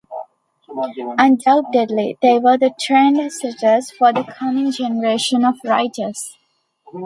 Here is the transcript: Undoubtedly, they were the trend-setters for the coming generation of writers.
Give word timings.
Undoubtedly, 1.19 2.17
they 2.23 2.39
were 2.39 2.57
the 2.57 2.71
trend-setters 2.79 3.91
for 3.91 4.11
the 4.11 4.23
coming 4.23 4.71
generation 4.71 5.45
of 5.45 5.53
writers. 5.63 6.39